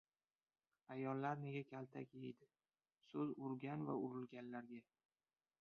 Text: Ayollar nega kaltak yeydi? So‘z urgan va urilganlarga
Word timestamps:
Ayollar 0.95 1.43
nega 1.43 1.61
kaltak 1.73 2.17
yeydi? 2.21 2.49
So‘z 3.11 3.37
urgan 3.49 3.87
va 3.91 3.99
urilganlarga 4.09 4.85